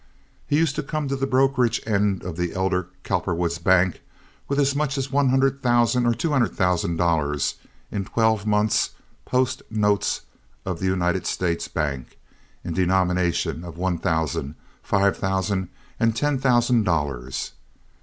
[0.47, 4.01] He used to come to the brokerage end of the elder Cowperwood's bank,
[4.47, 7.53] with as much as one hundred thousand or two hundred thousand dollars,
[7.91, 10.21] in twelve months—post notes
[10.65, 12.17] of the United States Bank
[12.63, 15.69] in denominations of one thousand, five thousand,
[15.99, 17.51] and ten thousand dollars.